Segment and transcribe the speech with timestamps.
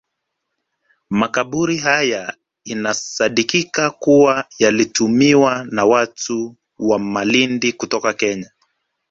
[1.09, 2.33] Makaburi haya
[2.65, 8.51] inasadikika kuwa yalitumiwa na watu wa Malindi kutoka Kenya